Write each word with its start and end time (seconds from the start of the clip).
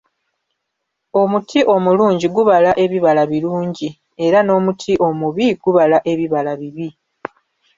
Omuti 1.21 1.59
omulungi 1.75 2.27
gubala 2.35 2.71
ebibala 2.83 3.23
birungi, 3.31 3.89
era 4.25 4.39
n'omuti 4.43 4.93
omubi 5.07 5.47
gubala 5.63 5.97
ebibala 6.11 6.51
bibi. 6.59 6.87